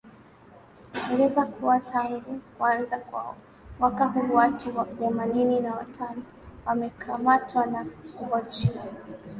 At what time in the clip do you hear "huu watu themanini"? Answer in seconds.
4.05-5.59